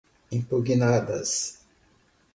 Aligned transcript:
impugnadas 0.35 1.33